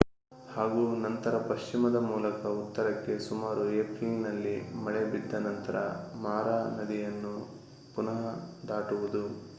[0.51, 4.55] ಹಾಗೂ ನಂತರ ಪಶ್ಚಿಮದ ಮೂಲಕ ಉತ್ತರಕ್ಕೆ ಸುಮಾರು ಏಪ್ರಿಲ್‌ನಲ್ಲಿ
[4.79, 5.77] ಮಳೆ ಬಿದ್ದ ನಂತರ
[6.21, 7.35] ಮಾರಾ ನದಿಯನ್ನು
[7.95, 8.21] ಪುನಃ
[8.67, 9.23] ದಾಟುವುದು